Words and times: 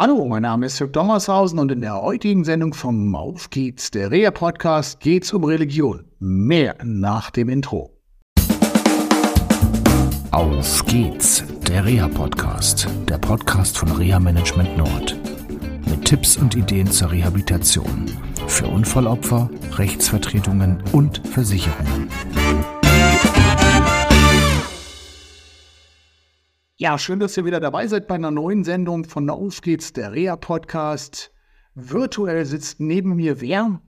Hallo, 0.00 0.24
mein 0.28 0.42
Name 0.42 0.66
ist 0.66 0.78
Jörg 0.78 0.92
Dommershausen 0.92 1.58
und 1.58 1.72
in 1.72 1.80
der 1.80 2.00
heutigen 2.00 2.44
Sendung 2.44 2.72
vom 2.72 3.16
Auf 3.16 3.50
geht's, 3.50 3.90
der 3.90 4.12
Rea 4.12 4.30
Podcast, 4.30 5.00
geht's 5.00 5.32
um 5.32 5.42
Religion. 5.42 6.04
Mehr 6.20 6.76
nach 6.84 7.32
dem 7.32 7.48
Intro. 7.48 7.90
Auf 10.30 10.84
geht's, 10.86 11.42
der 11.66 11.84
Rea 11.84 12.06
Podcast, 12.06 12.86
der 13.08 13.18
Podcast 13.18 13.76
von 13.76 13.90
Rea 13.90 14.20
Management 14.20 14.78
Nord. 14.78 15.16
Mit 15.90 16.04
Tipps 16.04 16.36
und 16.36 16.54
Ideen 16.54 16.88
zur 16.88 17.10
Rehabilitation 17.10 18.06
für 18.46 18.68
Unfallopfer, 18.68 19.50
Rechtsvertretungen 19.78 20.80
und 20.92 21.26
Versicherungen. 21.26 22.08
Ja, 26.80 26.96
schön, 26.96 27.18
dass 27.18 27.36
ihr 27.36 27.44
wieder 27.44 27.58
dabei 27.58 27.88
seid 27.88 28.06
bei 28.06 28.14
einer 28.14 28.30
neuen 28.30 28.62
Sendung 28.62 29.02
von 29.02 29.28
Auf 29.30 29.62
geht's, 29.62 29.92
der 29.92 30.12
Rea 30.12 30.36
Podcast. 30.36 31.32
Virtuell 31.74 32.46
sitzt 32.46 32.78
neben 32.78 33.16
mir 33.16 33.40
wer? 33.40 33.80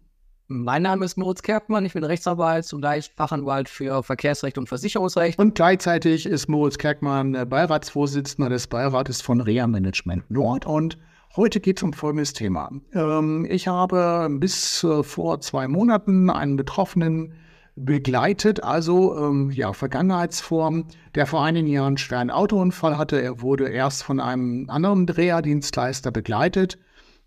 Mein 0.49 0.83
Name 0.83 1.05
ist 1.05 1.17
Moritz 1.17 1.43
Kerkmann, 1.43 1.85
ich 1.85 1.93
bin 1.93 2.03
Rechtsanwalt, 2.03 2.65
zugleich 2.65 3.13
Fachanwalt 3.15 3.69
für 3.69 4.03
Verkehrsrecht 4.03 4.59
und 4.59 4.69
Versicherungsrecht. 4.69 5.39
Und 5.39 5.55
gleichzeitig 5.55 6.27
ist 6.27 6.49
Moritz 6.49 6.79
Kerkmann 6.79 7.49
Beiratsvorsitzender 7.49 8.51
des 8.51 8.67
Beirates 8.67 9.23
von 9.23 9.41
Rea 9.41 9.69
Management 9.69 10.29
Nord. 10.29 10.67
Und 10.67 10.99
heute 11.37 11.61
geht 11.61 11.79
es 11.79 11.85
um 11.85 11.93
folgendes 11.93 12.33
Thema. 12.33 12.73
Ähm, 12.93 13.47
ich 13.49 13.69
habe 13.69 14.27
bis 14.33 14.83
äh, 14.83 15.05
vor 15.05 15.41
zwei 15.41 15.69
Monaten 15.69 16.29
einen 16.29 16.57
Betroffenen 16.57 17.35
begleitet, 17.77 18.63
also 18.63 19.17
ähm, 19.17 19.51
ja, 19.51 19.73
Vergangenheitsform, 19.73 20.87
der 21.15 21.27
vor 21.27 21.43
einigen 21.43 21.69
Jahren 21.69 21.89
einen 21.89 21.99
schweren 21.99 22.31
Autounfall 22.31 22.99
hatte. 22.99 23.21
Er 23.21 23.41
wurde 23.41 23.69
erst 23.69 24.03
von 24.03 24.21
einem 24.21 24.69
anderen 24.69 25.07
Dreherdienstleister 25.07 26.11
begleitet 26.11 26.79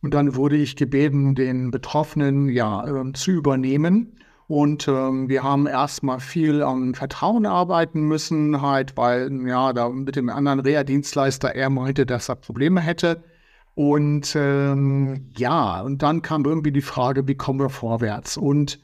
und 0.01 0.13
dann 0.13 0.35
wurde 0.35 0.57
ich 0.57 0.75
gebeten, 0.75 1.33
den 1.33 1.71
Betroffenen 1.71 2.49
ja 2.49 2.85
äh, 2.85 3.13
zu 3.13 3.31
übernehmen. 3.31 4.17
Und 4.47 4.87
ähm, 4.89 5.29
wir 5.29 5.43
haben 5.43 5.65
erstmal 5.65 6.19
viel 6.19 6.61
am 6.61 6.93
Vertrauen 6.93 7.45
arbeiten 7.45 8.01
müssen, 8.01 8.61
halt, 8.61 8.97
weil 8.97 9.31
ja, 9.47 9.71
da 9.71 9.89
mit 9.89 10.17
dem 10.17 10.29
anderen 10.29 10.59
Reha-Dienstleister 10.59 11.55
er 11.55 11.69
meinte, 11.69 12.05
dass 12.05 12.29
er 12.29 12.35
Probleme 12.35 12.81
hätte. 12.81 13.23
Und 13.75 14.35
ähm, 14.35 15.29
ja, 15.35 15.81
und 15.81 16.03
dann 16.03 16.21
kam 16.21 16.45
irgendwie 16.45 16.71
die 16.71 16.81
Frage, 16.81 17.27
wie 17.27 17.35
kommen 17.35 17.59
wir 17.59 17.69
vorwärts? 17.69 18.37
Und 18.37 18.79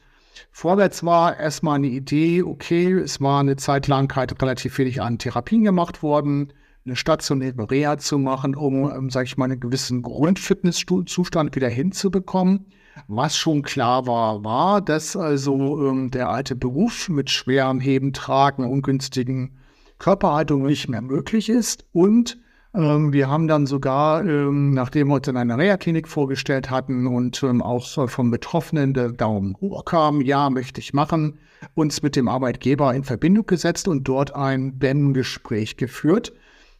Vorwärts 0.50 1.04
war 1.04 1.38
erstmal 1.38 1.76
eine 1.76 1.88
Idee, 1.88 2.42
okay, 2.42 2.92
es 2.92 3.20
war 3.20 3.40
eine 3.40 3.56
Zeit 3.56 3.86
lang 3.86 4.14
halt 4.14 4.40
relativ 4.40 4.78
wenig 4.78 5.02
an 5.02 5.18
Therapien 5.18 5.64
gemacht 5.64 6.02
worden, 6.02 6.52
eine 6.84 6.96
stationäre 6.96 7.70
Reha 7.70 7.98
zu 7.98 8.18
machen, 8.18 8.54
um, 8.54 8.90
ähm, 8.90 9.10
sage 9.10 9.26
ich 9.26 9.36
mal, 9.36 9.44
einen 9.46 9.60
gewissen 9.60 10.02
Grundfitnesszustand 10.02 11.54
wieder 11.54 11.68
hinzubekommen. 11.68 12.66
Was 13.06 13.36
schon 13.36 13.62
klar 13.62 14.06
war, 14.06 14.44
war, 14.44 14.80
dass 14.80 15.16
also 15.16 15.88
ähm, 15.88 16.10
der 16.10 16.28
alte 16.28 16.56
Beruf 16.56 17.08
mit 17.08 17.30
schwerem 17.30 17.80
Heben, 17.80 18.12
Tragen, 18.12 18.64
ungünstigen 18.64 19.58
Körperhaltung 19.98 20.62
nicht 20.62 20.88
mehr 20.88 21.02
möglich 21.02 21.48
ist 21.48 21.86
und 21.92 22.38
ähm, 22.74 23.12
wir 23.12 23.28
haben 23.28 23.48
dann 23.48 23.66
sogar, 23.66 24.24
ähm, 24.24 24.72
nachdem 24.72 25.08
wir 25.08 25.14
uns 25.14 25.28
in 25.28 25.36
einer 25.36 25.58
Reha-Klinik 25.58 26.06
vorgestellt 26.06 26.70
hatten 26.70 27.06
und 27.06 27.42
ähm, 27.42 27.62
auch 27.62 28.08
vom 28.08 28.30
Betroffenen 28.30 28.94
der 28.94 29.10
Daumen 29.10 29.56
hoch 29.60 29.84
kam, 29.84 30.20
ja, 30.20 30.50
möchte 30.50 30.80
ich 30.80 30.92
machen, 30.92 31.38
uns 31.74 32.02
mit 32.02 32.16
dem 32.16 32.28
Arbeitgeber 32.28 32.94
in 32.94 33.04
Verbindung 33.04 33.46
gesetzt 33.46 33.88
und 33.88 34.04
dort 34.04 34.34
ein 34.34 34.78
BEM-Gespräch 34.78 35.76
geführt. 35.76 36.32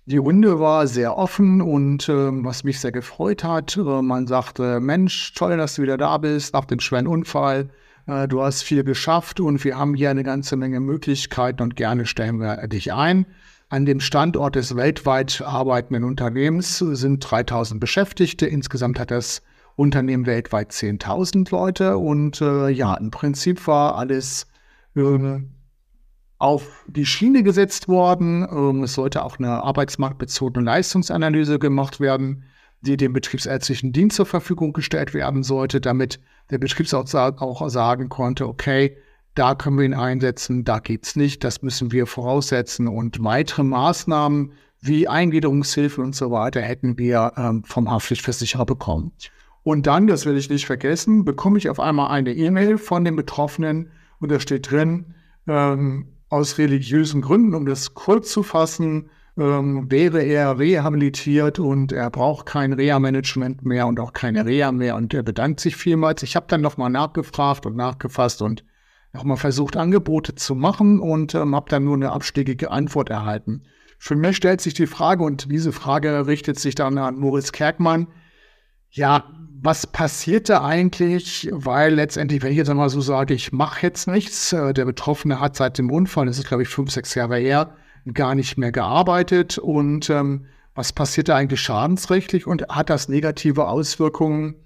Die 0.06 0.16
Runde 0.16 0.58
war 0.58 0.86
sehr 0.86 1.16
offen 1.16 1.60
und 1.60 2.08
äh, 2.08 2.12
was 2.44 2.64
mich 2.64 2.80
sehr 2.80 2.92
gefreut 2.92 3.44
hat, 3.44 3.76
äh, 3.76 4.02
man 4.02 4.26
sagte, 4.26 4.80
Mensch, 4.80 5.34
toll, 5.34 5.56
dass 5.56 5.74
du 5.74 5.82
wieder 5.82 5.98
da 5.98 6.18
bist 6.18 6.54
nach 6.54 6.64
dem 6.64 6.80
schweren 6.80 7.06
Unfall. 7.06 7.68
Äh, 8.06 8.26
du 8.26 8.42
hast 8.42 8.62
viel 8.62 8.82
geschafft 8.82 9.40
und 9.40 9.62
wir 9.64 9.76
haben 9.78 9.94
hier 9.94 10.10
eine 10.10 10.24
ganze 10.24 10.56
Menge 10.56 10.80
Möglichkeiten 10.80 11.62
und 11.62 11.76
gerne 11.76 12.06
stellen 12.06 12.40
wir 12.40 12.66
dich 12.66 12.92
ein. 12.92 13.26
An 13.70 13.86
dem 13.86 14.00
Standort 14.00 14.56
des 14.56 14.74
weltweit 14.74 15.42
arbeitenden 15.42 16.02
Unternehmens 16.02 16.78
sind 16.78 17.20
3000 17.20 17.80
Beschäftigte. 17.80 18.46
Insgesamt 18.46 18.98
hat 18.98 19.12
das 19.12 19.42
Unternehmen 19.76 20.26
weltweit 20.26 20.72
10.000 20.72 21.52
Leute. 21.52 21.96
Und 21.96 22.40
äh, 22.40 22.68
ja, 22.68 22.94
im 22.94 23.12
Prinzip 23.12 23.68
war 23.68 23.94
alles 23.94 24.48
äh, 24.96 25.38
auf 26.38 26.84
die 26.88 27.06
Schiene 27.06 27.44
gesetzt 27.44 27.86
worden. 27.86 28.44
Ähm, 28.50 28.82
es 28.82 28.94
sollte 28.94 29.24
auch 29.24 29.38
eine 29.38 29.62
arbeitsmarktbezogene 29.62 30.64
Leistungsanalyse 30.64 31.60
gemacht 31.60 32.00
werden, 32.00 32.42
die 32.80 32.96
dem 32.96 33.12
betriebsärztlichen 33.12 33.92
Dienst 33.92 34.16
zur 34.16 34.26
Verfügung 34.26 34.72
gestellt 34.72 35.14
werden 35.14 35.44
sollte, 35.44 35.80
damit 35.80 36.18
der 36.50 36.58
Betriebsarzt 36.58 37.14
auch 37.14 37.68
sagen 37.68 38.08
konnte, 38.08 38.48
okay, 38.48 38.96
da 39.34 39.54
können 39.54 39.78
wir 39.78 39.84
ihn 39.84 39.94
einsetzen, 39.94 40.64
da 40.64 40.78
geht's 40.80 41.16
nicht, 41.16 41.44
das 41.44 41.62
müssen 41.62 41.92
wir 41.92 42.06
voraussetzen. 42.06 42.88
Und 42.88 43.22
weitere 43.22 43.62
Maßnahmen 43.62 44.52
wie 44.80 45.08
Eingliederungshilfe 45.08 46.00
und 46.00 46.14
so 46.14 46.30
weiter 46.30 46.60
hätten 46.60 46.98
wir 46.98 47.32
ähm, 47.36 47.64
vom 47.64 47.90
Haftpflichtversicherer 47.90 48.66
bekommen. 48.66 49.12
Und 49.62 49.86
dann, 49.86 50.06
das 50.06 50.24
will 50.24 50.36
ich 50.36 50.48
nicht 50.48 50.66
vergessen, 50.66 51.24
bekomme 51.24 51.58
ich 51.58 51.68
auf 51.68 51.80
einmal 51.80 52.10
eine 52.10 52.32
E-Mail 52.32 52.78
von 52.78 53.04
dem 53.04 53.16
Betroffenen 53.16 53.90
und 54.18 54.30
da 54.30 54.40
steht 54.40 54.70
drin, 54.70 55.14
ähm, 55.46 56.08
aus 56.28 56.58
religiösen 56.58 57.20
Gründen, 57.20 57.54
um 57.54 57.66
das 57.66 57.94
kurz 57.94 58.30
zu 58.30 58.42
fassen, 58.42 59.10
ähm, 59.36 59.90
wäre 59.90 60.22
er 60.22 60.58
rehabilitiert 60.58 61.58
und 61.58 61.92
er 61.92 62.10
braucht 62.10 62.46
kein 62.46 62.72
Reha-Management 62.72 63.64
mehr 63.64 63.86
und 63.86 64.00
auch 64.00 64.12
keine 64.12 64.46
Reha 64.46 64.72
mehr 64.72 64.96
und 64.96 65.12
er 65.12 65.22
bedankt 65.22 65.60
sich 65.60 65.76
vielmals. 65.76 66.22
Ich 66.22 66.36
habe 66.36 66.46
dann 66.48 66.60
nochmal 66.60 66.90
nachgefragt 66.90 67.66
und 67.66 67.76
nachgefasst 67.76 68.42
und 68.42 68.64
nochmal 69.12 69.36
versucht, 69.36 69.76
Angebote 69.76 70.34
zu 70.34 70.54
machen 70.54 71.00
und 71.00 71.34
ähm, 71.34 71.54
habe 71.54 71.70
dann 71.70 71.84
nur 71.84 71.94
eine 71.94 72.12
abschlägige 72.12 72.70
Antwort 72.70 73.10
erhalten. 73.10 73.62
Für 73.98 74.16
mich 74.16 74.36
stellt 74.36 74.60
sich 74.60 74.74
die 74.74 74.86
Frage, 74.86 75.24
und 75.24 75.50
diese 75.50 75.72
Frage 75.72 76.26
richtet 76.26 76.58
sich 76.58 76.74
dann 76.74 76.96
an 76.96 77.18
Moritz 77.18 77.52
Kerkmann, 77.52 78.06
ja, 78.90 79.24
was 79.62 79.86
passierte 79.86 80.62
eigentlich? 80.62 81.48
Weil 81.52 81.94
letztendlich, 81.94 82.42
wenn 82.42 82.50
ich 82.50 82.56
jetzt 82.56 82.70
einmal 82.70 82.88
so 82.88 83.00
sage, 83.00 83.34
ich 83.34 83.52
mache 83.52 83.82
jetzt 83.82 84.08
nichts, 84.08 84.52
äh, 84.52 84.72
der 84.72 84.84
Betroffene 84.84 85.38
hat 85.38 85.56
seit 85.56 85.78
dem 85.78 85.90
Unfall, 85.90 86.26
das 86.26 86.38
ist 86.38 86.48
glaube 86.48 86.62
ich 86.62 86.68
fünf, 86.68 86.90
sechs 86.90 87.14
Jahre 87.14 87.36
her, 87.36 87.76
gar 88.14 88.34
nicht 88.34 88.56
mehr 88.56 88.72
gearbeitet. 88.72 89.58
Und 89.58 90.10
ähm, 90.10 90.46
was 90.74 90.92
passierte 90.92 91.34
eigentlich 91.34 91.60
schadensrechtlich 91.60 92.46
und 92.46 92.68
hat 92.68 92.90
das 92.90 93.08
negative 93.08 93.68
Auswirkungen 93.68 94.56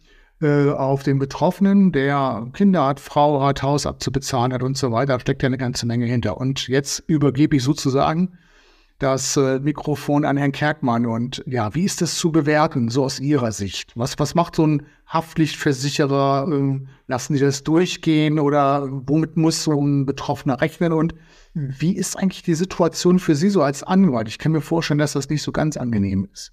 äh, 0.40 0.70
auf 0.70 1.02
den 1.02 1.18
Betroffenen, 1.18 1.92
der 1.92 2.48
Kinder 2.52 2.86
hat, 2.86 3.00
Frau 3.00 3.42
hat, 3.42 3.62
Haus 3.62 3.86
abzubezahlen 3.86 4.52
hat 4.52 4.62
und 4.62 4.76
so 4.76 4.92
weiter, 4.92 5.20
steckt 5.20 5.42
ja 5.42 5.46
eine 5.46 5.58
ganze 5.58 5.86
Menge 5.86 6.06
hinter. 6.06 6.38
Und 6.38 6.68
jetzt 6.68 7.02
übergebe 7.06 7.56
ich 7.56 7.62
sozusagen 7.62 8.36
das 8.98 9.36
äh, 9.36 9.58
Mikrofon 9.60 10.24
an 10.24 10.36
Herrn 10.36 10.52
Kerkmann. 10.52 11.06
Und 11.06 11.42
ja, 11.46 11.74
wie 11.74 11.84
ist 11.84 12.00
das 12.00 12.16
zu 12.16 12.32
bewerten, 12.32 12.88
so 12.88 13.04
aus 13.04 13.20
Ihrer 13.20 13.52
Sicht? 13.52 13.92
Was, 13.96 14.18
was 14.18 14.34
macht 14.34 14.56
so 14.56 14.66
ein 14.66 14.86
Haftpflichtversicherer? 15.06 16.46
Ähm, 16.50 16.88
lassen 17.06 17.34
Sie 17.34 17.40
das 17.40 17.64
durchgehen 17.64 18.38
oder 18.38 18.88
womit 18.90 19.36
muss 19.36 19.64
so 19.64 19.80
ein 19.80 20.06
Betroffener 20.06 20.60
rechnen? 20.60 20.92
Und 20.92 21.14
wie 21.54 21.96
ist 21.96 22.16
eigentlich 22.16 22.42
die 22.42 22.54
Situation 22.54 23.18
für 23.18 23.34
Sie 23.34 23.50
so 23.50 23.62
als 23.62 23.82
Anwalt? 23.82 24.28
Ich 24.28 24.38
kann 24.38 24.52
mir 24.52 24.60
vorstellen, 24.60 24.98
dass 24.98 25.12
das 25.12 25.28
nicht 25.28 25.42
so 25.42 25.52
ganz 25.52 25.76
angenehm 25.76 26.28
ist. 26.32 26.52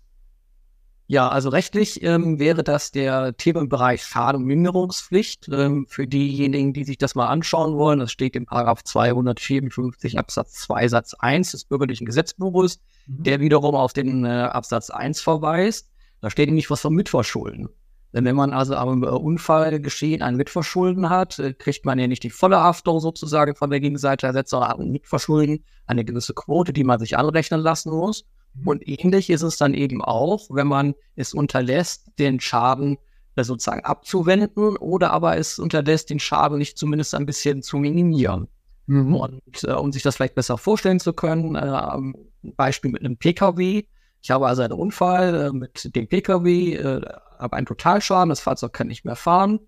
Ja, 1.12 1.28
also 1.28 1.50
rechtlich 1.50 2.02
ähm, 2.04 2.40
wäre 2.40 2.64
das 2.64 2.92
der 2.92 3.36
Themenbereich 3.36 4.02
Schadenminderungspflicht. 4.02 5.50
Ähm, 5.52 5.86
für 5.90 6.08
diejenigen, 6.08 6.72
die 6.72 6.86
sich 6.86 6.98
das 6.98 7.16
mal 7.16 7.28
anschauen 7.28 7.76
wollen, 7.76 8.00
das 8.00 8.14
steht 8.14 8.34
im 8.38 8.46
Paragraph 8.46 8.82
254 8.86 10.18
Absatz 10.18 10.54
2 10.54 10.88
Satz 10.88 11.14
1 11.14 11.52
des 11.52 11.66
bürgerlichen 11.66 12.06
Gesetzbuches, 12.06 12.80
mhm. 13.08 13.24
der 13.24 13.42
wiederum 13.42 13.76
auf 13.76 13.92
den 13.92 14.24
äh, 14.24 14.30
Absatz 14.30 14.90
1 14.90 15.20
verweist. 15.20 15.90
Da 16.22 16.30
steht 16.30 16.48
nämlich 16.48 16.70
was 16.70 16.80
vom 16.80 16.94
Mitverschulden. 16.94 17.68
Denn 18.14 18.24
wenn 18.24 18.38
man 18.38 18.54
also 18.54 18.76
am 18.76 19.04
äh, 19.04 19.08
Unfallgeschehen 19.08 20.22
ein 20.22 20.38
Mitverschulden 20.38 21.10
hat, 21.10 21.40
äh, 21.40 21.54
kriegt 21.54 21.84
man 21.84 22.00
ja 22.00 22.08
nicht 22.08 22.24
die 22.24 22.30
volle 22.30 22.62
Haftung 22.62 23.02
sozusagen 23.02 23.56
von 23.56 23.70
der 23.70 23.82
Gegenseite 23.82 24.28
ersetzt, 24.28 24.52
sondern 24.52 24.80
ein 24.80 24.92
Mitverschulden, 24.92 25.66
eine 25.88 26.06
gewisse 26.06 26.34
Quote, 26.34 26.72
die 26.72 26.86
man 26.86 27.00
sich 27.00 27.18
anrechnen 27.18 27.60
lassen 27.60 27.92
muss. 27.92 28.24
Und 28.66 28.88
ähnlich 28.88 29.30
ist 29.30 29.42
es 29.42 29.58
dann 29.58 29.74
eben 29.74 30.04
auch, 30.04 30.48
wenn 30.50 30.68
man 30.68 30.94
es 31.16 31.34
unterlässt, 31.34 32.12
den 32.20 32.40
Schaden 32.40 32.98
äh, 33.36 33.44
sozusagen 33.44 33.86
abzuwenden 33.86 34.78
oder 34.78 35.12
aber 35.12 35.38
es 35.38 35.58
unterlässt, 35.58 36.10
den 36.10 36.20
Schaden 36.20 36.58
nicht 36.58 36.78
zumindest 36.78 37.16
ein 37.16 37.26
bisschen 37.26 37.62
zu 37.62 37.78
minimieren. 37.78 38.48
Mhm. 38.88 39.16
Und 39.16 39.64
äh, 39.64 39.72
um 39.72 39.92
sich 39.92 40.04
das 40.04 40.18
vielleicht 40.18 40.36
besser 40.36 40.58
vorstellen 40.58 41.00
zu 41.00 41.14
können, 41.14 41.56
äh, 41.56 41.60
ein 41.60 42.14
Beispiel 42.56 42.92
mit 42.92 43.04
einem 43.04 43.18
Pkw. 43.18 43.86
Ich 44.22 44.32
habe 44.32 44.48
also 44.48 44.62
einen 44.62 44.74
Unfall 44.74 45.46
äh, 45.48 45.52
mit 45.52 45.96
dem 45.96 46.08
Pkw, 46.08 46.76
äh, 46.76 47.02
habe 47.40 47.56
einen 47.56 47.66
Totalschaden, 47.66 48.30
das 48.30 48.42
Fahrzeug 48.42 48.74
kann 48.74 48.88
nicht 48.88 49.06
mehr 49.06 49.16
fahren. 49.16 49.60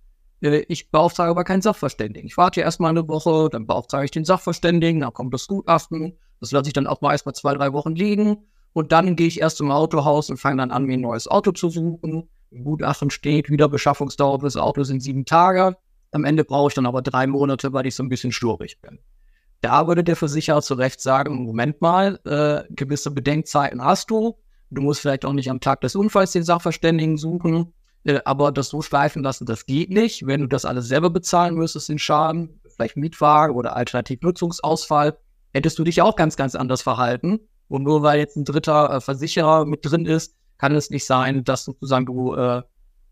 Äh, 0.41 0.65
ich 0.67 0.91
beauftrage 0.91 1.31
aber 1.31 1.45
keinen 1.45 1.61
Sachverständigen. 1.61 2.27
Ich 2.27 2.35
warte 2.35 2.59
erstmal 2.59 2.89
eine 2.89 3.07
Woche, 3.07 3.49
dann 3.49 3.65
beauftrage 3.65 4.05
ich 4.05 4.11
den 4.11 4.25
Sachverständigen, 4.25 5.01
dann 5.01 5.13
kommt 5.13 5.33
das 5.33 5.47
Gutachten. 5.47 6.17
Das 6.41 6.51
lasse 6.51 6.67
ich 6.67 6.73
dann 6.73 6.87
auch 6.87 6.99
mal 6.99 7.13
erstmal 7.13 7.33
zwei, 7.33 7.53
drei 7.53 7.71
Wochen 7.71 7.95
liegen 7.95 8.45
Und 8.73 8.91
dann 8.91 9.15
gehe 9.15 9.27
ich 9.27 9.39
erst 9.39 9.57
zum 9.57 9.71
Autohaus 9.71 10.29
und 10.29 10.37
fange 10.37 10.57
dann 10.57 10.71
an, 10.71 10.85
mir 10.85 10.93
ein 10.93 11.01
neues 11.01 11.27
Auto 11.27 11.51
zu 11.51 11.69
suchen. 11.69 12.29
Im 12.49 12.63
Gutachten 12.63 13.09
steht, 13.09 13.49
wieder 13.49 13.69
Beschaffungsdauer 13.69 14.39
des 14.39 14.57
Autos 14.57 14.87
sind 14.87 15.01
sieben 15.01 15.25
Tage. 15.25 15.77
Am 16.11 16.25
Ende 16.25 16.43
brauche 16.43 16.69
ich 16.69 16.73
dann 16.73 16.85
aber 16.85 17.01
drei 17.01 17.25
Monate, 17.27 17.73
weil 17.73 17.87
ich 17.87 17.95
so 17.95 18.03
ein 18.03 18.09
bisschen 18.09 18.31
sturig 18.31 18.79
bin. 18.81 18.99
Da 19.61 19.87
würde 19.87 20.03
der 20.03 20.15
Versicherer 20.15 20.61
zu 20.61 20.73
Recht 20.73 20.99
sagen, 21.01 21.43
Moment 21.45 21.81
mal, 21.81 22.19
äh, 22.25 22.71
gewisse 22.73 23.11
Bedenkzeiten 23.11 23.83
hast 23.83 24.11
du. 24.11 24.35
Du 24.69 24.81
musst 24.81 25.01
vielleicht 25.01 25.25
auch 25.25 25.33
nicht 25.33 25.49
am 25.49 25.61
Tag 25.61 25.81
des 25.81 25.95
Unfalls 25.95 26.31
den 26.31 26.43
Sachverständigen 26.43 27.17
suchen. 27.17 27.73
Äh, 28.03 28.19
aber 28.25 28.51
das 28.51 28.69
so 28.69 28.81
schleifen 28.81 29.23
lassen, 29.23 29.45
das 29.45 29.65
geht 29.65 29.89
nicht. 29.89 30.27
Wenn 30.27 30.41
du 30.41 30.47
das 30.47 30.65
alles 30.65 30.87
selber 30.87 31.09
bezahlen 31.09 31.55
müsstest, 31.55 31.89
den 31.89 31.99
Schaden, 31.99 32.59
vielleicht 32.75 32.97
Mietwagen 32.97 33.55
oder 33.55 33.75
alternativ 33.75 34.21
Nutzungsausfall, 34.21 35.17
hättest 35.53 35.79
du 35.79 35.83
dich 35.83 36.01
auch 36.01 36.15
ganz, 36.15 36.35
ganz 36.35 36.55
anders 36.55 36.81
verhalten. 36.81 37.39
Und 37.67 37.83
nur 37.83 38.03
weil 38.03 38.19
jetzt 38.19 38.35
ein 38.35 38.45
dritter 38.45 38.91
äh, 38.91 39.01
Versicherer 39.01 39.65
mit 39.65 39.79
drin 39.83 40.05
ist, 40.05 40.35
kann 40.57 40.75
es 40.75 40.89
nicht 40.89 41.05
sein, 41.05 41.43
dass 41.43 41.65
sozusagen 41.65 42.05
du 42.05 42.35
äh, 42.35 42.61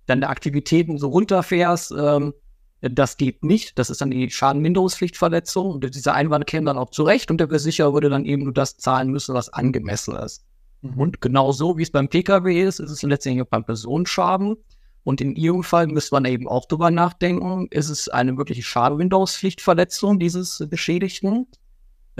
deine 0.05 0.29
Aktivitäten 0.29 0.97
so 0.97 1.09
runterfährst. 1.09 1.93
Ähm, 1.97 2.33
das 2.81 3.17
geht 3.17 3.43
nicht. 3.43 3.77
Das 3.77 3.89
ist 3.89 4.01
dann 4.01 4.11
die 4.11 4.29
Schadenminderungspflichtverletzung. 4.29 5.71
Und 5.71 5.95
dieser 5.95 6.13
Einwand 6.13 6.47
käme 6.47 6.65
dann 6.65 6.77
auch 6.77 6.89
zurecht 6.89 7.29
und 7.29 7.37
der 7.37 7.49
Versicherer 7.49 7.93
würde 7.93 8.09
dann 8.09 8.25
eben 8.25 8.43
nur 8.43 8.53
das 8.53 8.77
zahlen 8.77 9.11
müssen, 9.11 9.35
was 9.35 9.49
angemessen 9.49 10.15
ist. 10.15 10.43
Mhm. 10.81 10.99
Und 10.99 11.21
genauso 11.21 11.77
wie 11.77 11.83
es 11.83 11.91
beim 11.91 12.09
Pkw 12.09 12.61
ist, 12.61 12.79
ist 12.79 12.91
es 12.91 13.03
letztendlich 13.03 13.45
auch 13.45 13.49
beim 13.49 13.65
Personenschaden. 13.65 14.55
Und 15.03 15.21
in 15.21 15.35
Ihrem 15.35 15.63
Fall 15.63 15.87
müsste 15.87 16.15
man 16.15 16.25
eben 16.25 16.47
auch 16.47 16.65
drüber 16.67 16.91
nachdenken, 16.91 17.67
ist 17.71 17.89
es 17.89 18.07
eine 18.07 18.33
mögliche 18.33 18.61
Schadenminderungspflichtverletzung 18.61 20.19
dieses 20.19 20.63
Beschädigten? 20.69 21.47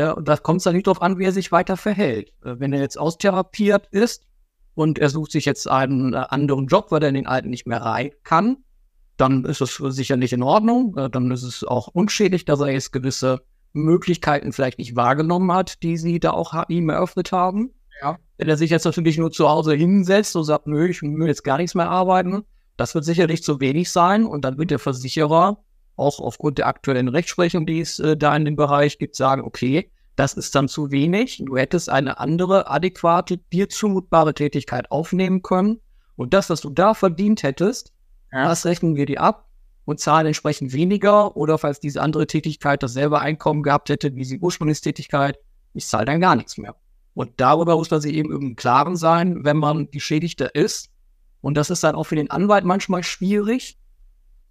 Ja, 0.02 0.14
und 0.14 0.28
da 0.28 0.36
kommt 0.36 0.58
es 0.58 0.64
dann 0.64 0.74
nicht 0.74 0.88
darauf 0.88 1.04
an, 1.04 1.20
wie 1.20 1.26
er 1.26 1.32
sich 1.32 1.52
weiter 1.52 1.78
verhält. 1.78 2.30
Äh, 2.44 2.56
wenn 2.58 2.74
er 2.74 2.80
jetzt 2.80 2.98
austherapiert 2.98 3.86
ist 3.92 4.26
und 4.74 4.98
er 4.98 5.10
sucht 5.10 5.32
sich 5.32 5.46
jetzt 5.46 5.70
einen 5.70 6.14
äh, 6.14 6.24
anderen 6.30 6.66
Job, 6.66 6.88
weil 6.90 7.04
er 7.04 7.10
in 7.10 7.14
den 7.14 7.28
alten 7.28 7.52
nicht 7.52 7.68
mehr 7.68 7.84
rein 7.84 8.10
kann, 8.24 8.58
dann 9.18 9.46
ist 9.46 9.62
es 9.62 9.76
sicherlich 9.76 10.34
in 10.34 10.42
Ordnung. 10.42 10.98
Äh, 10.98 11.12
dann 11.12 11.30
ist 11.30 11.44
es 11.44 11.64
auch 11.64 11.88
unschädlich, 11.88 12.46
dass 12.46 12.62
er 12.62 12.72
jetzt 12.72 12.92
gewisse 12.92 13.44
Möglichkeiten 13.74 14.54
vielleicht 14.54 14.80
nicht 14.80 14.96
wahrgenommen 14.96 15.52
hat, 15.52 15.84
die 15.84 15.98
sie 15.98 16.20
da 16.20 16.32
auch 16.32 16.56
ihm 16.68 16.90
eröffnet 16.90 17.32
haben. 17.32 17.70
Ja. 18.02 18.18
Wenn 18.38 18.50
er 18.50 18.58
sich 18.58 18.72
jetzt 18.72 18.86
natürlich 18.86 19.20
nur 19.20 19.30
zu 19.30 19.48
Hause 19.48 19.76
hinsetzt 19.76 20.36
und 20.36 20.46
sagt, 20.46 20.66
nö, 20.66 20.88
ich 20.88 21.04
will 21.04 21.28
jetzt 21.28 21.44
gar 21.44 21.58
nichts 21.58 21.76
mehr 21.76 21.92
arbeiten, 21.92 22.42
das 22.76 22.96
wird 22.96 23.06
sicherlich 23.06 23.44
zu 23.44 23.60
wenig 23.60 23.92
sein 23.92 24.26
und 24.26 24.46
dann 24.46 24.58
wird 24.58 24.72
der 24.72 24.80
Versicherer 24.80 25.64
auch 25.96 26.20
aufgrund 26.20 26.58
der 26.58 26.68
aktuellen 26.68 27.08
Rechtsprechung, 27.08 27.66
die 27.66 27.82
es 27.82 28.00
äh, 28.00 28.18
da 28.18 28.36
in 28.36 28.46
dem 28.46 28.56
Bereich 28.56 28.98
gibt, 28.98 29.16
sagen, 29.16 29.44
okay, 29.44 29.92
das 30.16 30.34
ist 30.34 30.56
dann 30.56 30.68
zu 30.68 30.92
wenig. 30.92 31.42
Du 31.46 31.58
hättest 31.58 31.90
eine 31.90 32.20
andere, 32.20 32.70
adäquate, 32.70 33.38
dir 33.38 33.70
zumutbare 33.70 34.34
Tätigkeit 34.34 34.92
aufnehmen 34.92 35.42
können. 35.42 35.80
Und 36.16 36.34
das, 36.34 36.50
was 36.50 36.62
du 36.62 36.70
da 36.70 36.94
verdient 36.94 37.44
hättest, 37.44 37.94
ja. 38.32 38.46
das 38.46 38.66
rechnen 38.66 38.96
wir 38.96 39.06
dir 39.06 39.22
ab 39.22 39.48
und 39.86 40.00
zahlen 40.00 40.28
entsprechend 40.28 40.74
weniger. 40.74 41.36
Oder 41.38 41.58
falls 41.58 41.80
diese 41.80 42.02
andere 42.02 42.28
Tätigkeit 42.28 42.84
dasselbe 42.84 43.20
Einkommen 43.20 43.64
gehabt 43.64 43.90
hätte 43.90 44.16
wie 44.16 44.24
die 44.24 44.40
Ursprungstätigkeit, 44.40 45.40
ich 45.74 45.88
zahle 45.88 46.06
dann 46.06 46.22
gar 46.22 46.36
nichts 46.36 46.58
mehr. 46.58 46.76
Und 47.14 47.32
darüber 47.38 47.76
muss 47.76 47.90
man 47.90 48.02
sich 48.02 48.14
eben 48.14 48.32
im 48.32 48.56
Klaren 48.56 48.96
sein, 48.96 49.44
wenn 49.44 49.58
man 49.58 49.90
Geschädigter 49.92 50.54
ist, 50.56 50.92
und 51.42 51.56
das 51.56 51.70
ist 51.70 51.84
dann 51.84 51.96
auch 51.96 52.04
für 52.04 52.16
den 52.16 52.30
Anwalt 52.30 52.66
manchmal 52.66 53.04
schwierig, 53.04 53.78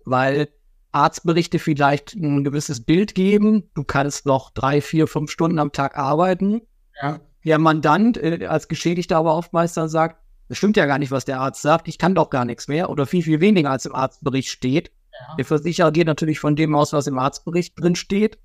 weil 0.04 0.48
Arztberichte 0.92 1.58
vielleicht 1.58 2.14
ein 2.14 2.44
gewisses 2.44 2.84
Bild 2.84 3.14
geben. 3.14 3.70
Du 3.74 3.84
kannst 3.84 4.26
noch 4.26 4.50
drei, 4.50 4.80
vier, 4.80 5.06
fünf 5.06 5.30
Stunden 5.30 5.58
am 5.58 5.72
Tag 5.72 5.96
arbeiten. 5.96 6.62
Ja. 7.00 7.20
Der 7.44 7.58
Mandant 7.58 8.16
äh, 8.18 8.46
als 8.46 8.68
Geschädigter 8.68 9.16
aber 9.16 9.34
oftmals 9.36 9.74
dann 9.74 9.88
sagt, 9.88 10.16
das 10.48 10.58
stimmt 10.58 10.76
ja 10.76 10.86
gar 10.86 10.98
nicht, 10.98 11.12
was 11.12 11.24
der 11.24 11.40
Arzt 11.40 11.62
sagt. 11.62 11.88
Ich 11.88 11.98
kann 11.98 12.14
doch 12.14 12.28
gar 12.28 12.44
nichts 12.44 12.68
mehr 12.68 12.90
oder 12.90 13.06
viel, 13.06 13.22
viel 13.22 13.40
weniger 13.40 13.70
als 13.70 13.86
im 13.86 13.94
Arztbericht 13.94 14.48
steht. 14.48 14.90
Ja. 15.12 15.36
Der 15.36 15.44
Versicherer 15.44 15.92
geht 15.92 16.06
natürlich 16.06 16.40
von 16.40 16.56
dem 16.56 16.74
aus, 16.74 16.92
was 16.92 17.06
im 17.06 17.18
Arztbericht 17.18 17.80
drin 17.80 17.94
steht. 17.94 18.38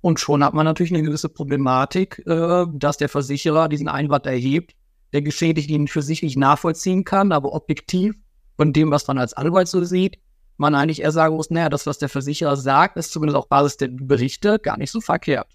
Und 0.00 0.18
schon 0.18 0.42
hat 0.42 0.54
man 0.54 0.64
natürlich 0.64 0.92
eine 0.92 1.02
gewisse 1.02 1.28
Problematik, 1.28 2.22
äh, 2.26 2.66
dass 2.72 2.96
der 2.96 3.08
Versicherer 3.08 3.68
diesen 3.68 3.88
Einwand 3.88 4.26
erhebt 4.26 4.74
der 5.12 5.22
Geschädigte 5.22 5.72
ihn 5.72 5.88
für 5.88 6.02
sich 6.02 6.22
nicht 6.22 6.36
nachvollziehen 6.36 7.04
kann, 7.04 7.32
aber 7.32 7.52
objektiv 7.52 8.14
von 8.56 8.72
dem, 8.72 8.90
was 8.90 9.06
man 9.08 9.18
als 9.18 9.34
Anwalt 9.34 9.68
so 9.68 9.82
sieht, 9.84 10.18
man 10.60 10.74
eigentlich 10.74 11.02
eher 11.02 11.10
sagen 11.10 11.36
muss, 11.36 11.50
naja, 11.50 11.68
das, 11.68 11.86
was 11.86 11.98
der 11.98 12.08
Versicherer 12.08 12.56
sagt, 12.56 12.96
ist 12.96 13.12
zumindest 13.12 13.36
auf 13.36 13.48
Basis 13.48 13.78
der 13.78 13.88
Berichte 13.88 14.58
gar 14.58 14.76
nicht 14.76 14.90
so 14.90 15.00
verkehrt. 15.00 15.48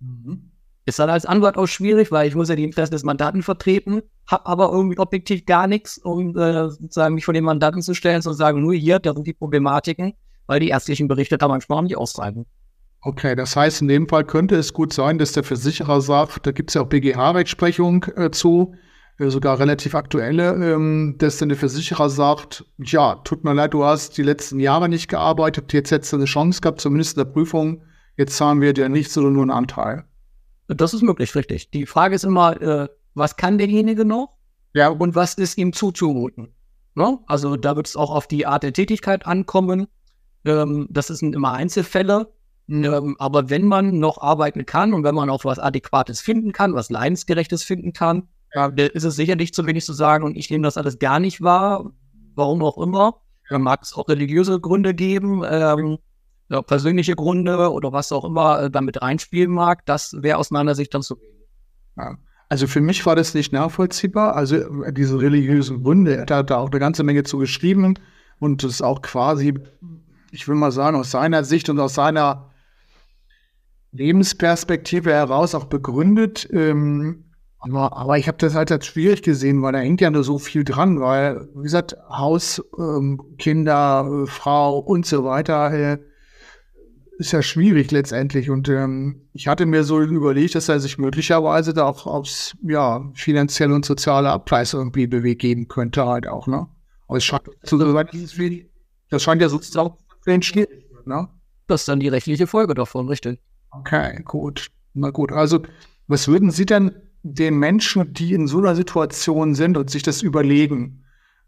Mhm. 0.00 0.50
Ist 0.84 0.98
dann 0.98 1.10
als 1.10 1.26
Anwalt 1.26 1.56
auch 1.56 1.66
schwierig, 1.66 2.10
weil 2.10 2.26
ich 2.26 2.34
muss 2.34 2.48
ja 2.48 2.56
die 2.56 2.64
Interessen 2.64 2.92
des 2.92 3.04
Mandanten 3.04 3.42
vertreten, 3.42 4.02
habe 4.26 4.46
aber 4.46 4.72
irgendwie 4.72 4.98
objektiv 4.98 5.44
gar 5.44 5.66
nichts, 5.66 5.98
um 5.98 6.36
äh, 6.36 6.70
sozusagen 6.70 7.14
mich 7.14 7.24
von 7.24 7.34
dem 7.34 7.44
Mandanten 7.44 7.82
zu 7.82 7.94
stellen 7.94 8.22
und 8.24 8.34
sagen, 8.34 8.62
nur 8.62 8.74
hier, 8.74 8.98
da 8.98 9.12
sind 9.12 9.26
die 9.26 9.32
Problematiken, 9.32 10.14
weil 10.46 10.60
die 10.60 10.68
ärztlichen 10.68 11.06
Berichte 11.06 11.38
da 11.38 11.46
manchmal 11.46 11.78
auch 11.78 11.82
nicht 11.82 11.96
ausreichen. 11.96 12.46
Okay, 13.00 13.34
das 13.34 13.56
heißt, 13.56 13.82
in 13.82 13.88
dem 13.88 14.08
Fall 14.08 14.24
könnte 14.24 14.54
es 14.56 14.72
gut 14.72 14.92
sein, 14.92 15.18
dass 15.18 15.32
der 15.32 15.42
Versicherer 15.42 16.00
sagt, 16.00 16.46
da 16.46 16.52
gibt 16.52 16.70
es 16.70 16.74
ja 16.74 16.82
auch 16.82 16.88
BGH-Rechtsprechung 16.88 18.04
äh, 18.16 18.30
zu, 18.30 18.74
sogar 19.30 19.58
relativ 19.58 19.94
aktuelle, 19.94 20.54
ähm, 20.54 21.16
dass 21.18 21.38
dann 21.38 21.48
der 21.48 21.58
Versicherer 21.58 22.10
sagt, 22.10 22.64
ja, 22.78 23.16
tut 23.16 23.44
mir 23.44 23.54
leid, 23.54 23.74
du 23.74 23.84
hast 23.84 24.16
die 24.18 24.22
letzten 24.22 24.60
Jahre 24.60 24.88
nicht 24.88 25.08
gearbeitet, 25.08 25.72
jetzt 25.72 25.90
hättest 25.90 26.12
du 26.12 26.16
eine 26.16 26.24
Chance 26.24 26.60
gehabt, 26.60 26.80
zumindest 26.80 27.16
in 27.16 27.24
der 27.24 27.30
Prüfung, 27.30 27.82
jetzt 28.16 28.36
zahlen 28.36 28.60
wir 28.60 28.72
dir 28.72 28.88
nichts, 28.88 29.14
sondern 29.14 29.34
nur 29.34 29.42
einen 29.42 29.50
Anteil. 29.50 30.04
Das 30.68 30.94
ist 30.94 31.02
möglich, 31.02 31.34
richtig. 31.34 31.70
Die 31.70 31.86
Frage 31.86 32.14
ist 32.14 32.24
immer, 32.24 32.60
äh, 32.60 32.88
was 33.14 33.36
kann 33.36 33.58
derjenige 33.58 34.04
noch? 34.04 34.36
Ja. 34.74 34.88
Und 34.88 35.14
was 35.14 35.34
ist 35.34 35.58
ihm 35.58 35.72
zuzumuten? 35.72 36.54
Ne? 36.94 37.18
Also 37.26 37.56
da 37.56 37.76
wird 37.76 37.88
es 37.88 37.96
auch 37.96 38.10
auf 38.10 38.26
die 38.26 38.46
Art 38.46 38.62
der 38.62 38.72
Tätigkeit 38.72 39.26
ankommen. 39.26 39.86
Ähm, 40.44 40.86
das 40.90 41.08
sind 41.08 41.34
immer 41.34 41.52
Einzelfälle. 41.52 42.32
Ähm, 42.68 43.16
aber 43.18 43.50
wenn 43.50 43.66
man 43.66 43.98
noch 43.98 44.18
arbeiten 44.18 44.64
kann 44.64 44.94
und 44.94 45.04
wenn 45.04 45.14
man 45.14 45.30
auch 45.30 45.44
was 45.44 45.58
Adäquates 45.58 46.20
finden 46.20 46.52
kann, 46.52 46.74
was 46.74 46.90
Leidensgerechtes 46.90 47.64
finden 47.64 47.92
kann, 47.92 48.28
ja, 48.54 48.66
ist 48.66 49.04
es 49.04 49.16
sicherlich 49.16 49.54
zu 49.54 49.66
wenig 49.66 49.84
zu 49.84 49.92
sagen 49.92 50.24
und 50.24 50.36
ich 50.36 50.50
nehme 50.50 50.64
das 50.64 50.76
alles 50.76 50.98
gar 50.98 51.20
nicht 51.20 51.40
wahr, 51.40 51.90
warum 52.34 52.62
auch 52.62 52.78
immer. 52.78 53.20
Da 53.48 53.58
mag 53.58 53.82
es 53.82 53.94
auch 53.94 54.08
religiöse 54.08 54.60
Gründe 54.60 54.94
geben, 54.94 55.42
ähm, 55.48 55.98
persönliche 56.66 57.16
Gründe 57.16 57.70
oder 57.70 57.92
was 57.92 58.12
auch 58.12 58.24
immer 58.24 58.64
äh, 58.64 58.70
damit 58.70 59.00
reinspielen 59.00 59.50
mag. 59.50 59.86
Das 59.86 60.14
wäre 60.22 60.38
aus 60.38 60.50
meiner 60.50 60.74
Sicht 60.74 60.92
dann 60.94 61.02
zu 61.02 61.16
wenig. 61.16 61.48
Ja. 61.96 62.18
Also 62.48 62.66
für 62.66 62.82
mich 62.82 63.06
war 63.06 63.16
das 63.16 63.32
nicht 63.32 63.52
nachvollziehbar. 63.52 64.36
Also 64.36 64.56
äh, 64.84 64.92
diese 64.92 65.20
religiösen 65.20 65.82
Gründe, 65.82 66.16
er 66.16 66.36
hat 66.36 66.50
da 66.50 66.58
auch 66.58 66.70
eine 66.70 66.80
ganze 66.80 67.02
Menge 67.02 67.22
zu 67.22 67.38
geschrieben 67.38 67.98
und 68.38 68.62
das 68.62 68.82
auch 68.82 69.00
quasi, 69.00 69.54
ich 70.30 70.46
will 70.46 70.56
mal 70.56 70.72
sagen, 70.72 70.96
aus 70.96 71.10
seiner 71.10 71.44
Sicht 71.44 71.70
und 71.70 71.80
aus 71.80 71.94
seiner 71.94 72.50
Lebensperspektive 73.92 75.10
heraus 75.10 75.54
auch 75.54 75.64
begründet. 75.64 76.48
Ähm, 76.52 77.24
aber, 77.64 77.96
aber 77.96 78.18
ich 78.18 78.26
habe 78.26 78.38
das 78.38 78.56
halt 78.56 78.72
als 78.72 78.86
schwierig 78.86 79.22
gesehen, 79.22 79.62
weil 79.62 79.72
da 79.72 79.78
hängt 79.78 80.00
ja 80.00 80.10
nur 80.10 80.24
so 80.24 80.38
viel 80.38 80.64
dran, 80.64 81.00
weil, 81.00 81.48
wie 81.54 81.62
gesagt, 81.62 81.96
Haus, 82.08 82.60
ähm, 82.76 83.20
Kinder, 83.38 84.24
äh, 84.24 84.26
Frau 84.26 84.80
und 84.80 85.06
so 85.06 85.22
weiter 85.24 85.72
äh, 85.72 85.98
ist 87.18 87.30
ja 87.30 87.40
schwierig 87.40 87.92
letztendlich. 87.92 88.50
Und 88.50 88.68
ähm, 88.68 89.28
ich 89.32 89.46
hatte 89.46 89.64
mir 89.64 89.84
so 89.84 90.00
überlegt, 90.00 90.56
dass 90.56 90.68
er 90.68 90.80
sich 90.80 90.98
möglicherweise 90.98 91.72
da 91.72 91.84
auch 91.84 92.04
aufs 92.04 92.56
ja, 92.62 93.08
finanzielle 93.14 93.74
und 93.74 93.84
soziale 93.84 94.30
Abpreis 94.30 94.74
irgendwie 94.74 95.06
bewegen 95.06 95.68
könnte, 95.68 96.04
halt 96.04 96.26
auch, 96.26 96.48
ne? 96.48 96.66
Aber 97.06 97.18
es 97.18 97.24
scheint, 97.24 97.44
das 99.10 99.22
scheint 99.22 99.40
ja 99.40 99.48
sozusagen 99.48 99.94
schwierig, 100.42 100.84
ne? 101.04 101.28
Das 101.68 101.82
ist 101.82 101.88
dann 101.88 102.00
die 102.00 102.08
rechtliche 102.08 102.48
Folge 102.48 102.74
davon, 102.74 103.06
richtig? 103.08 103.38
Okay, 103.70 104.20
gut. 104.24 104.66
Na 104.94 105.10
gut. 105.10 105.30
Also, 105.30 105.62
was 106.08 106.26
würden 106.26 106.50
Sie 106.50 106.66
denn 106.66 106.92
den 107.22 107.58
Menschen, 107.58 108.12
die 108.12 108.34
in 108.34 108.46
so 108.46 108.58
einer 108.58 108.74
Situation 108.74 109.54
sind 109.54 109.76
und 109.76 109.90
sich 109.90 110.02
das 110.02 110.22
überlegen, 110.22 111.04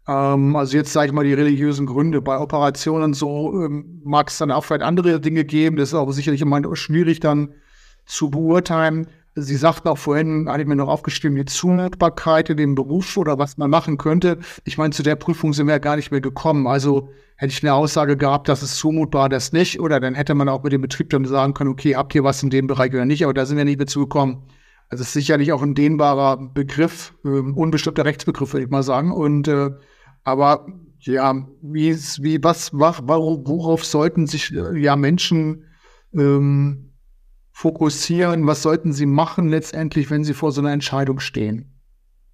ähm, 0.07 0.55
also 0.55 0.77
jetzt 0.77 0.93
sage 0.93 1.07
ich 1.07 1.13
mal 1.13 1.25
die 1.25 1.33
religiösen 1.33 1.85
Gründe, 1.85 2.21
bei 2.21 2.37
Operationen 2.37 3.13
so 3.13 3.63
ähm, 3.63 4.01
mag 4.03 4.29
es 4.29 4.37
dann 4.37 4.51
auch 4.51 4.63
vielleicht 4.63 4.83
andere 4.83 5.19
Dinge 5.19 5.45
geben, 5.45 5.77
das 5.77 5.89
ist 5.89 5.95
aber 5.95 6.13
sicherlich 6.13 6.41
immer 6.41 6.75
schwierig 6.75 7.19
dann 7.19 7.53
zu 8.05 8.29
beurteilen. 8.29 9.07
Sie 9.37 9.57
sagten 9.57 9.89
auch 9.89 9.97
vorhin, 9.97 10.47
hatte 10.47 10.61
ich 10.61 10.67
mir 10.67 10.77
noch 10.77 10.87
aufgeschrieben, 10.87 11.35
die 11.35 11.43
Zumutbarkeit 11.43 12.49
in 12.49 12.55
dem 12.55 12.75
Beruf 12.75 13.17
oder 13.17 13.37
was 13.37 13.57
man 13.57 13.69
machen 13.69 13.97
könnte. 13.97 14.39
Ich 14.63 14.77
meine, 14.77 14.91
zu 14.91 15.03
der 15.03 15.17
Prüfung 15.17 15.51
sind 15.51 15.67
wir 15.67 15.73
ja 15.73 15.79
gar 15.79 15.97
nicht 15.97 16.09
mehr 16.09 16.21
gekommen. 16.21 16.67
Also 16.67 17.09
hätte 17.35 17.51
ich 17.51 17.61
eine 17.61 17.73
Aussage 17.73 18.15
gehabt, 18.15 18.47
das 18.47 18.63
ist 18.63 18.77
zumutbar, 18.77 19.27
das 19.27 19.51
nicht, 19.51 19.81
oder 19.81 19.99
dann 19.99 20.15
hätte 20.15 20.35
man 20.35 20.47
auch 20.47 20.63
mit 20.63 20.71
dem 20.71 20.81
Betrieb 20.81 21.09
dann 21.09 21.25
sagen 21.25 21.53
können, 21.53 21.71
okay, 21.71 21.97
habt 21.97 22.15
ihr 22.15 22.23
was 22.23 22.41
in 22.43 22.49
dem 22.49 22.67
Bereich 22.67 22.93
oder 22.93 23.03
nicht, 23.03 23.25
aber 23.25 23.33
da 23.33 23.45
sind 23.45 23.57
wir 23.57 23.65
nicht 23.65 23.77
mehr 23.77 23.87
zugekommen. 23.87 24.37
Also 24.89 25.01
es 25.01 25.07
ist 25.07 25.13
sicherlich 25.13 25.51
auch 25.51 25.61
ein 25.61 25.75
dehnbarer 25.75 26.37
Begriff, 26.37 27.13
äh, 27.23 27.29
unbestimmter 27.29 28.05
Rechtsbegriff, 28.05 28.53
würde 28.53 28.65
ich 28.65 28.71
mal 28.71 28.83
sagen. 28.83 29.11
Und 29.11 29.47
äh, 29.47 29.71
aber 30.23 30.67
ja, 30.99 31.47
wie, 31.61 31.95
wie 31.95 32.43
was, 32.43 32.71
warum, 32.73 33.47
worauf 33.47 33.85
sollten 33.85 34.27
sich 34.27 34.53
äh, 34.53 34.77
ja 34.77 34.95
Menschen 34.95 35.65
ähm, 36.13 36.93
fokussieren? 37.51 38.47
Was 38.47 38.61
sollten 38.61 38.93
sie 38.93 39.05
machen 39.05 39.49
letztendlich, 39.49 40.09
wenn 40.09 40.23
sie 40.23 40.33
vor 40.33 40.51
so 40.51 40.61
einer 40.61 40.71
Entscheidung 40.71 41.19
stehen? 41.19 41.71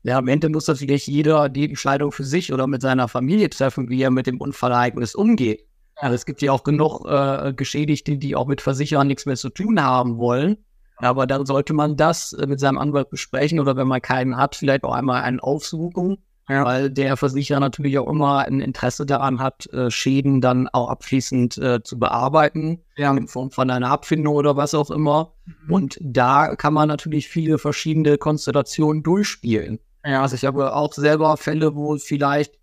Ja, 0.03 0.17
am 0.17 0.27
Ende 0.27 0.50
muss 0.50 0.67
natürlich 0.67 1.05
jeder 1.05 1.48
die 1.48 1.70
Entscheidung 1.70 2.12
für 2.12 2.24
sich 2.24 2.51
oder 2.51 2.65
mit 2.65 2.81
seiner 2.81 3.08
Familie 3.08 3.50
treffen, 3.50 3.89
wie 3.89 4.01
er 4.01 4.10
mit 4.10 4.25
dem 4.25 4.41
Unfallereignis 4.41 5.13
umgeht. 5.13 5.67
Also 5.96 6.15
es 6.15 6.25
gibt 6.25 6.41
ja 6.41 6.51
auch 6.51 6.63
genug 6.63 7.05
äh, 7.05 7.53
Geschädigte, 7.53 8.17
die 8.17 8.36
auch 8.36 8.48
mit 8.48 8.62
Versicherern 8.62 9.08
nichts 9.08 9.27
mehr 9.27 9.36
zu 9.36 9.50
tun 9.50 9.81
haben 9.81 10.17
wollen. 10.17 10.58
Aber 11.01 11.27
dann 11.27 11.46
sollte 11.46 11.74
man 11.74 11.98
das 11.98 12.34
äh, 12.34 12.48
mit 12.48 12.60
seinem 12.60 12.77
Anwalt 12.77 13.10
besprechen 13.10 13.60
oder 13.60 13.75
wenn 13.75 13.88
man 13.88 14.01
keinen 14.01 14.38
hat, 14.38 14.55
vielleicht 14.55 14.84
auch 14.84 14.93
einmal 14.93 15.24
einen 15.24 15.39
aufsuchen, 15.39 16.17
ja. 16.48 16.63
weil 16.63 16.89
der 16.89 17.17
Versicherer 17.17 17.60
natürlich 17.60 17.98
auch 17.98 18.08
immer 18.08 18.39
ein 18.39 18.62
Interesse 18.62 19.05
daran 19.05 19.39
hat, 19.39 19.67
äh, 19.74 19.89
Schäden 19.89 20.41
dann 20.41 20.67
auch 20.70 20.89
abschließend 20.89 21.58
äh, 21.58 21.84
zu 21.84 21.98
bearbeiten, 21.98 22.84
ja. 22.98 23.15
in 23.15 23.27
Form 23.27 23.51
von 23.51 23.70
einer 23.70 23.89
Abfindung 23.89 24.36
oder 24.36 24.55
was 24.55 24.74
auch 24.74 24.91
immer. 24.91 25.34
Mhm. 25.46 25.74
Und 25.74 25.98
da 26.01 26.55
kann 26.55 26.74
man 26.74 26.88
natürlich 26.88 27.27
viele 27.27 27.58
verschiedene 27.58 28.17
Konstellationen 28.17 29.03
durchspielen. 29.03 29.79
Ja. 30.05 30.22
Also 30.22 30.36
ich 30.36 30.46
habe 30.46 30.75
auch 30.75 30.93
selber 30.93 31.36
Fälle, 31.38 31.75
wo 31.75 31.98
vielleicht 31.98 32.55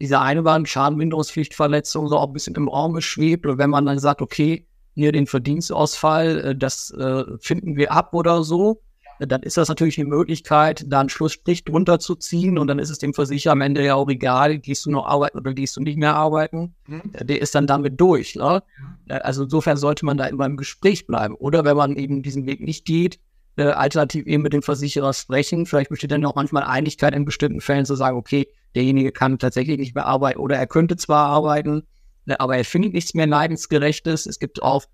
diese 0.00 0.20
eine 0.20 0.44
war 0.44 0.56
eine 0.56 0.66
Schadenminderungspflichtverletzung 0.66 2.08
so 2.08 2.18
auch 2.18 2.26
ein 2.26 2.32
bisschen 2.32 2.54
im 2.56 2.68
Raum 2.68 2.94
geschwebt. 2.94 3.46
Und 3.46 3.58
wenn 3.58 3.70
man 3.70 3.86
dann 3.86 3.98
sagt, 3.98 4.20
okay, 4.20 4.66
hier 4.94 5.12
den 5.12 5.26
Verdienstausfall, 5.26 6.40
äh, 6.40 6.56
das 6.56 6.90
äh, 6.90 7.24
finden 7.38 7.76
wir 7.76 7.92
ab 7.92 8.14
oder 8.14 8.42
so, 8.42 8.80
dann 9.20 9.42
ist 9.42 9.56
das 9.56 9.68
natürlich 9.68 9.98
eine 9.98 10.08
Möglichkeit, 10.08 10.84
da 10.88 11.00
einen 11.00 11.08
Schlussstrich 11.08 11.64
drunter 11.64 11.98
zu 11.98 12.14
ziehen 12.16 12.58
und 12.58 12.66
dann 12.66 12.78
ist 12.78 12.90
es 12.90 12.98
dem 12.98 13.14
Versicherer 13.14 13.52
am 13.52 13.60
Ende 13.60 13.84
ja 13.84 13.94
auch 13.94 14.08
egal, 14.08 14.58
gehst 14.58 14.86
du 14.86 14.90
noch 14.90 15.06
arbeiten 15.06 15.38
oder 15.38 15.54
gehst 15.54 15.76
du 15.76 15.80
nicht 15.80 15.98
mehr 15.98 16.14
arbeiten. 16.14 16.74
Mhm. 16.86 17.02
Der 17.20 17.40
ist 17.40 17.54
dann 17.54 17.66
damit 17.66 18.00
durch. 18.00 18.34
Ne? 18.34 18.62
Also 19.08 19.44
insofern 19.44 19.76
sollte 19.76 20.04
man 20.04 20.16
da 20.16 20.26
immer 20.26 20.46
im 20.46 20.56
Gespräch 20.56 21.06
bleiben. 21.06 21.34
Oder 21.36 21.64
wenn 21.64 21.76
man 21.76 21.96
eben 21.96 22.22
diesen 22.22 22.46
Weg 22.46 22.60
nicht 22.60 22.84
geht, 22.84 23.20
äh, 23.56 23.64
alternativ 23.64 24.26
eben 24.26 24.42
mit 24.42 24.52
dem 24.52 24.62
Versicherer 24.62 25.12
sprechen. 25.12 25.66
Vielleicht 25.66 25.90
besteht 25.90 26.10
dann 26.10 26.24
auch 26.24 26.34
manchmal 26.34 26.64
Einigkeit 26.64 27.14
in 27.14 27.24
bestimmten 27.24 27.60
Fällen 27.60 27.84
zu 27.84 27.94
sagen, 27.94 28.16
okay, 28.16 28.48
derjenige 28.74 29.12
kann 29.12 29.38
tatsächlich 29.38 29.78
nicht 29.78 29.94
mehr 29.94 30.06
arbeiten 30.06 30.40
oder 30.40 30.56
er 30.56 30.66
könnte 30.66 30.96
zwar 30.96 31.26
arbeiten, 31.26 31.84
aber 32.26 32.56
er 32.56 32.64
findet 32.64 32.94
nichts 32.94 33.14
mehr 33.14 33.26
Leidensgerechtes. 33.26 34.26
Es 34.26 34.38
gibt 34.38 34.62
auch 34.62 34.84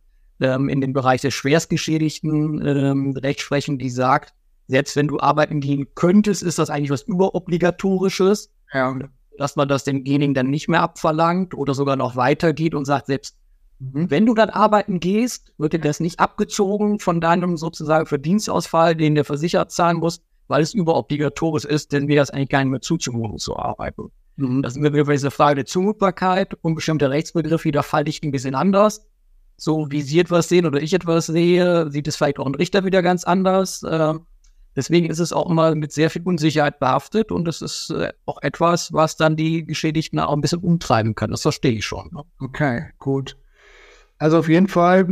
ähm, 0.41 0.69
in 0.69 0.81
dem 0.81 0.93
Bereich 0.93 1.21
der 1.21 1.31
Schwerstgeschädigten 1.31 2.67
ähm, 2.67 3.17
Rechtsprechung, 3.17 3.79
die 3.79 3.91
sagt, 3.91 4.35
selbst 4.67 4.97
wenn 4.97 5.09
du 5.09 5.21
arbeiten 5.21 5.61
gehen 5.61 5.89
könntest, 5.95 6.43
ist 6.43 6.59
das 6.59 6.71
eigentlich 6.71 6.91
was 6.91 7.03
Überobligatorisches. 7.03 8.51
Ja. 8.73 8.97
Dass 9.37 9.57
man 9.57 9.69
das 9.69 9.85
demjenigen 9.85 10.35
dann 10.35 10.51
nicht 10.51 10.69
mehr 10.69 10.83
abverlangt 10.83 11.55
oder 11.55 11.75
sogar 11.75 11.97
noch 11.97 12.15
weitergeht 12.15 12.75
und 12.75 12.85
sagt, 12.85 13.07
selbst 13.07 13.37
mhm. 13.79 14.11
wenn 14.11 14.27
du 14.27 14.35
dann 14.35 14.51
arbeiten 14.51 15.01
gehst, 15.01 15.53
wird 15.57 15.73
dir 15.73 15.81
das 15.81 15.99
nicht 15.99 16.21
abgezogen 16.21 16.99
von 16.99 17.21
deinem 17.21 17.57
sozusagen 17.57 18.07
Verdienstausfall, 18.07 18.95
den 18.95 19.15
der 19.15 19.25
Versicherer 19.25 19.69
zahlen 19.69 19.99
muss, 19.99 20.23
weil 20.47 20.63
es 20.63 20.75
überobligatorisch 20.75 21.65
ist, 21.65 21.93
denn 21.93 22.09
wir 22.09 22.17
das 22.17 22.31
eigentlich 22.31 22.49
gar 22.51 22.61
nicht 22.61 22.71
mehr 22.71 22.81
zuzumuten 22.81 23.39
zu 23.39 23.57
arbeiten. 23.57 24.11
Mhm. 24.41 24.63
Das 24.63 24.75
sind 24.75 24.83
wir 24.83 24.93
wieder 24.93 25.05
bei 25.05 25.13
dieser 25.13 25.31
Frage 25.31 25.57
der 25.57 25.67
Zumutbarkeit 25.67 26.55
und 26.63 26.75
bestimmte 26.75 27.11
Rechtsbegriffe, 27.11 27.71
da 27.73 27.83
falle 27.83 28.09
ich 28.09 28.23
ein 28.23 28.31
bisschen 28.31 28.55
anders. 28.55 29.07
So 29.57 29.91
wie 29.91 30.01
Sie 30.01 30.19
etwas 30.19 30.49
sehen 30.49 30.67
oder 30.67 30.81
ich 30.81 30.95
etwas 30.95 31.27
sehe, 31.27 31.91
sieht 31.91 32.09
es 32.09 32.17
vielleicht 32.17 32.39
auch 32.39 32.47
ein 32.47 32.55
Richter 32.55 32.85
wieder 32.85 33.03
ganz 33.03 33.25
anders. 33.25 33.83
Äh, 33.83 34.15
deswegen 34.75 35.11
ist 35.11 35.19
es 35.19 35.33
auch 35.33 35.51
immer 35.51 35.75
mit 35.75 35.93
sehr 35.93 36.09
viel 36.09 36.23
Unsicherheit 36.23 36.81
behaftet 36.81 37.31
und 37.31 37.47
es 37.47 37.61
ist 37.61 37.91
äh, 37.91 38.13
auch 38.25 38.41
etwas, 38.41 38.93
was 38.93 39.17
dann 39.17 39.37
die 39.37 39.65
Geschädigten 39.65 40.19
auch 40.19 40.33
ein 40.33 40.41
bisschen 40.41 40.61
umtreiben 40.61 41.15
kann. 41.15 41.31
Das 41.31 41.43
verstehe 41.43 41.73
ich 41.73 41.85
schon. 41.85 42.09
Ne? 42.13 42.23
Okay, 42.39 42.87
gut. 42.99 43.37
Also 44.19 44.39
auf 44.39 44.49
jeden 44.49 44.69
Fall 44.69 45.07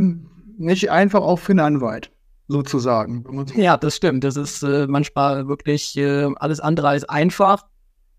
nicht 0.57 0.89
einfach 0.89 1.21
auch 1.21 1.37
für 1.37 1.51
einen 1.51 1.59
Anwalt 1.59 2.11
sozusagen. 2.47 3.45
Ja, 3.55 3.77
das 3.77 3.95
stimmt. 3.95 4.23
Das 4.23 4.35
ist 4.35 4.63
äh, 4.63 4.87
manchmal 4.87 5.47
wirklich 5.47 5.95
äh, 5.97 6.27
alles 6.35 6.59
andere 6.59 6.89
als 6.89 7.07
einfach, 7.07 7.65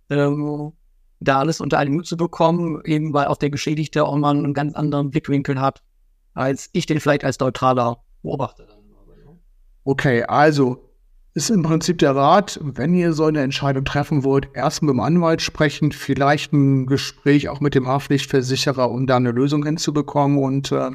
ähm, 0.09 0.73
da 1.21 1.39
alles 1.39 1.61
unter 1.61 1.79
einen 1.79 1.95
Hut 1.95 2.07
zu 2.07 2.17
bekommen, 2.17 2.81
eben 2.85 3.13
weil 3.13 3.27
auch 3.27 3.37
der 3.37 3.51
Geschädigte 3.51 4.05
auch 4.05 4.17
mal 4.17 4.37
einen 4.37 4.55
ganz 4.55 4.75
anderen 4.75 5.11
Blickwinkel 5.11 5.61
hat, 5.61 5.83
als 6.35 6.71
ich 6.73 6.87
den 6.87 7.01
vielleicht 7.01 7.25
als 7.25 7.39
neutraler 7.39 8.03
Beobachter 8.23 8.67
dann 8.67 8.77
habe. 8.77 9.39
Okay, 9.85 10.25
also 10.25 10.91
ist 11.35 11.51
im 11.51 11.63
Prinzip 11.63 11.99
der 11.99 12.17
Rat, 12.17 12.59
wenn 12.63 12.93
ihr 12.95 13.13
so 13.13 13.25
eine 13.25 13.43
Entscheidung 13.43 13.85
treffen 13.85 14.25
wollt, 14.25 14.49
erst 14.55 14.83
mit 14.83 14.91
dem 14.91 15.01
Anwalt 15.01 15.43
sprechen, 15.43 15.93
vielleicht 15.93 16.53
ein 16.53 16.87
Gespräch 16.87 17.49
auch 17.49 17.61
mit 17.61 17.75
dem 17.75 17.87
Haftpflichtversicherer, 17.87 18.91
um 18.91 19.07
da 19.07 19.17
eine 19.17 19.31
Lösung 19.31 19.65
hinzubekommen 19.65 20.39
und 20.39 20.73
äh, 20.73 20.91